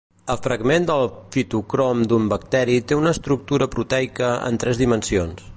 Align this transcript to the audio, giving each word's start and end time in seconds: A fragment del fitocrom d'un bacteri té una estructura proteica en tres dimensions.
A 0.33 0.35
fragment 0.45 0.87
del 0.87 1.05
fitocrom 1.35 2.01
d'un 2.13 2.25
bacteri 2.33 2.81
té 2.93 2.99
una 3.03 3.15
estructura 3.19 3.71
proteica 3.77 4.35
en 4.51 4.63
tres 4.65 4.85
dimensions. 4.85 5.47